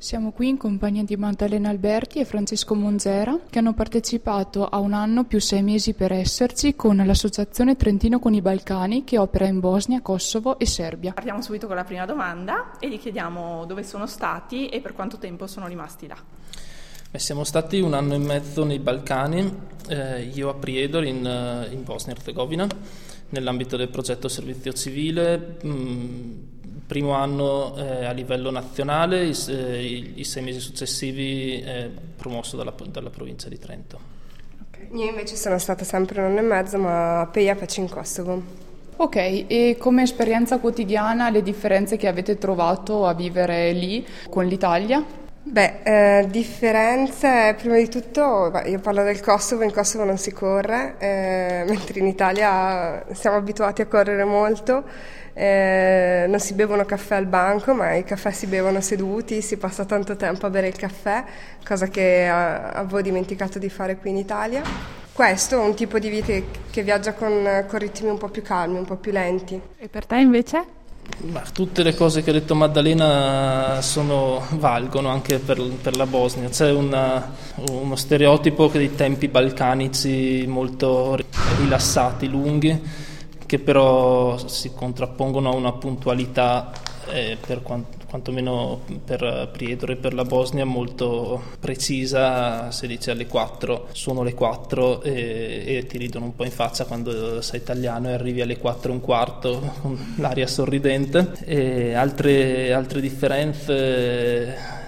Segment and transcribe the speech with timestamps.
[0.00, 4.94] Siamo qui in compagnia di Maddalena Alberti e Francesco Monzera che hanno partecipato a un
[4.94, 9.60] anno più sei mesi per esserci con l'associazione Trentino con i Balcani che opera in
[9.60, 11.12] Bosnia, Kosovo e Serbia.
[11.12, 15.18] Partiamo subito con la prima domanda e gli chiediamo dove sono stati e per quanto
[15.18, 16.16] tempo sono rimasti là.
[17.10, 19.54] Beh, siamo stati un anno e mezzo nei Balcani,
[19.86, 22.66] eh, io a Priedor in, eh, in Bosnia-Herzegovina,
[23.28, 25.58] nell'ambito del progetto servizio civile.
[25.62, 26.32] Mh, mm,
[26.90, 32.56] primo anno eh, a livello nazionale, i, eh, i, i, sei mesi successivi eh, promosso
[32.56, 34.00] dalla, dalla, provincia di Trento.
[34.68, 34.88] Okay.
[34.98, 38.42] Io invece sono stata sempre un anno e mezzo, ma a Pejapec in Kosovo.
[38.96, 39.16] Ok,
[39.46, 45.04] e come esperienza quotidiana le differenze che avete trovato a vivere lì con l'Italia?
[45.42, 50.96] Beh, eh, differenze, prima di tutto, io parlo del Kosovo, in Kosovo non si corre,
[50.98, 54.84] eh, mentre in Italia siamo abituati a correre molto,
[55.32, 59.86] eh, non si bevono caffè al banco, ma i caffè si bevono seduti, si passa
[59.86, 61.24] tanto tempo a bere il caffè,
[61.66, 64.62] cosa che avevo dimenticato di fare qui in Italia.
[65.12, 66.32] Questo è un tipo di vita
[66.70, 69.60] che viaggia con, con ritmi un po' più calmi, un po' più lenti.
[69.78, 70.78] E per te invece?
[71.18, 76.48] Ma tutte le cose che ha detto Maddalena sono, valgono anche per, per, la Bosnia.
[76.48, 77.34] C'è una,
[77.70, 81.18] uno stereotipo dei tempi balcanici molto
[81.58, 82.80] rilassati, lunghi,
[83.44, 86.72] che però si contrappongono a una puntualità
[87.08, 93.28] eh, per quanto quantomeno per Priedro e per la Bosnia molto precisa, si dice alle
[93.28, 98.08] 4, sono le 4 e, e, ti ridono un po' in faccia quando sei italiano
[98.08, 101.34] e arrivi alle 4 e un quarto con l'aria sorridente.
[101.44, 104.78] E altre, altre differenze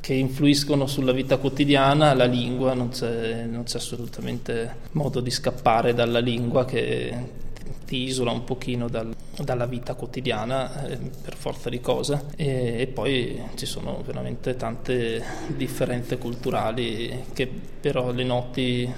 [0.00, 5.94] che influiscono sulla vita quotidiana, la lingua, non c'è, non c'è assolutamente modo di scappare
[5.94, 7.46] dalla lingua che
[7.84, 12.26] ti isola un pochino dal, dalla vita quotidiana eh, per forza di cose.
[12.36, 18.92] E, e, poi ci sono veramente tante differenze culturali che però le noti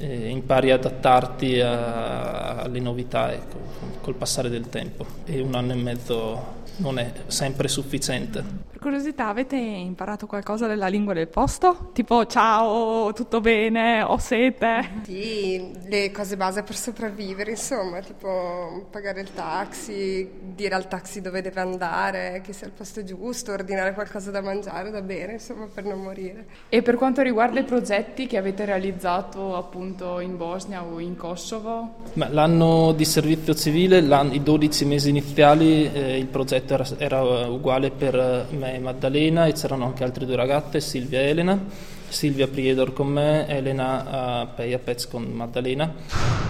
[0.00, 3.58] eh, impari ad adattarti a, alle novità ecco,
[4.00, 8.42] col passare del tempo e un anno e mezzo non è sempre sufficiente.
[8.70, 11.90] Per curiosità, avete imparato qualcosa della lingua del posto?
[11.92, 15.02] Tipo ciao, tutto bene, ho sete?
[15.02, 21.42] Sì, le cose base per sopravvivere, insomma, tipo pagare il taxi, dire al taxi dove
[21.42, 25.84] deve andare, che sia il posto giusto, ordinare qualcosa da mangiare, da bere, insomma, per
[25.84, 26.46] non morire.
[26.70, 29.88] E per quanto riguarda i progetti che avete realizzato appunto
[30.20, 31.94] in Bosnia o in Kosovo?
[32.14, 37.90] Ma l'anno di servizio civile, i 12 mesi iniziali, eh, il progetto era, era uguale
[37.90, 41.58] per me e Maddalena e c'erano anche altre due ragazze, Silvia e Elena.
[42.10, 45.94] Silvia Priedor con me, Elena a Peia Pez con Maddalena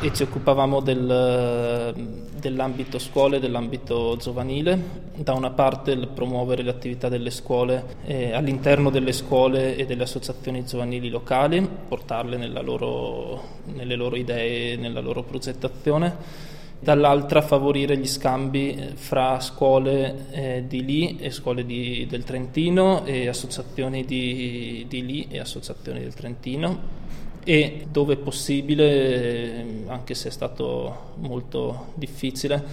[0.00, 1.94] e ci occupavamo del,
[2.38, 5.04] dell'ambito scuole, dell'ambito giovanile.
[5.16, 10.02] Da una parte il promuovere le attività delle scuole eh, all'interno delle scuole e delle
[10.02, 13.42] associazioni giovanili locali, portarle loro,
[13.74, 20.84] nelle loro idee, nella loro progettazione dall'altra favorire gli scambi eh, fra scuole eh, di
[20.84, 27.04] lì e scuole di, del Trentino e associazioni di, di lì e associazioni del Trentino.
[27.44, 32.64] E dove possibile, eh, anche se è stato molto difficile,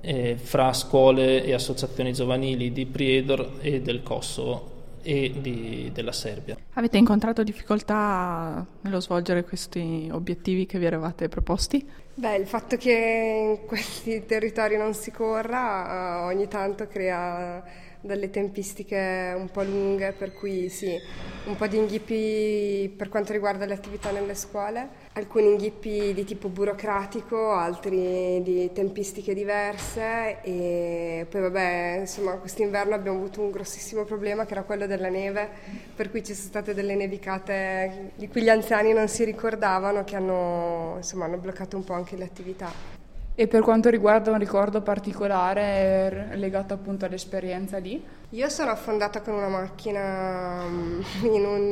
[0.00, 4.74] eh, fra scuole e associazioni giovanili di Priedor e del Kosovo
[5.06, 6.56] e di, della Serbia.
[6.72, 11.88] Avete incontrato difficoltà nello svolgere questi obiettivi che vi eravate proposti?
[12.14, 17.62] Beh, il fatto che in questi territori non si corra uh, ogni tanto crea
[18.06, 20.96] delle tempistiche un po' lunghe, per cui sì,
[21.44, 26.48] un po' di inghippi per quanto riguarda le attività nelle scuole, alcuni inghippi di tipo
[26.48, 34.46] burocratico, altri di tempistiche diverse e poi vabbè, insomma, quest'inverno abbiamo avuto un grossissimo problema
[34.46, 35.48] che era quello della neve,
[35.94, 40.16] per cui ci sono state delle nevicate di cui gli anziani non si ricordavano che
[40.16, 42.95] hanno, insomma, hanno bloccato un po' anche le attività.
[43.38, 48.02] E per quanto riguarda un ricordo particolare legato appunto all'esperienza lì?
[48.30, 51.00] Io sono affondata con una macchina mm,
[51.30, 51.64] in un,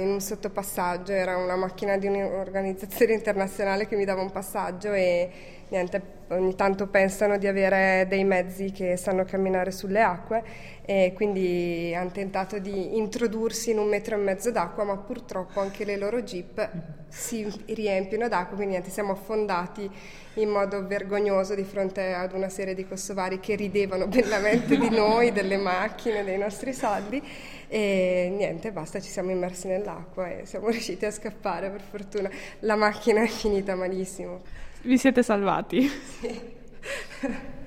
[0.00, 5.30] in un, sottopassaggio, era una macchina di un'organizzazione internazionale che mi dava un passaggio e
[5.68, 6.00] niente,
[6.32, 10.42] ogni tanto pensano di avere dei mezzi che sanno camminare sulle acque
[10.84, 15.84] e quindi hanno tentato di introdursi in un metro e mezzo d'acqua, ma purtroppo anche
[15.84, 16.70] le loro jeep
[17.08, 19.88] si riempiono d'acqua, quindi niente, siamo affondati
[20.36, 25.30] in modo vergognoso di fronte ad una serie di kosovari che ridevano bellamente di noi,
[25.30, 27.22] delle macchine, dei nostri soldi
[27.68, 32.30] e niente, basta, ci siamo immersi nell'acqua e siamo riusciti a scappare per fortuna.
[32.60, 34.40] La macchina è finita malissimo.
[34.84, 35.88] Vi siete salvati?
[35.88, 36.50] Sì.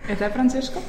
[0.07, 0.81] E te Francesco?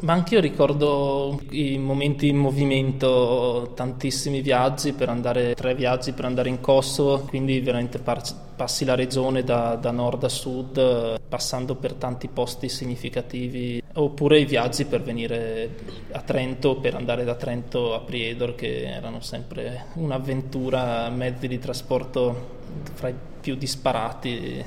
[0.00, 6.24] Ma anche io ricordo i momenti in movimento, tantissimi viaggi per andare, tre viaggi per
[6.24, 11.94] andare in Kosovo, quindi veramente passi la regione da, da nord a sud, passando per
[11.94, 15.70] tanti posti significativi, oppure i viaggi per venire
[16.12, 22.54] a Trento, per andare da Trento a Priedor, che erano sempre un'avventura, mezzi di trasporto
[22.94, 24.64] fra i più disparati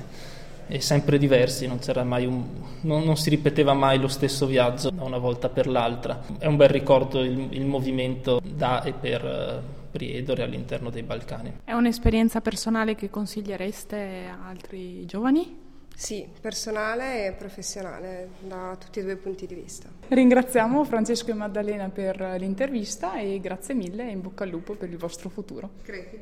[0.69, 2.43] e sempre diversi, non, un,
[2.81, 6.21] non, non, si ripeteva mai lo stesso viaggio da una volta per l'altra.
[6.37, 11.61] È un bel ricordo il, il movimento da e per uh, Priedore all'interno dei Balcani.
[11.63, 15.67] È un'esperienza personale che consigliereste a altri giovani?
[15.95, 19.89] Sì, personale e professionale da tutti e due i punti di vista.
[20.07, 24.89] Ringraziamo Francesco e Maddalena per l'intervista e grazie mille e in bocca al lupo per
[24.89, 25.71] il vostro futuro.
[25.81, 26.17] Crepi.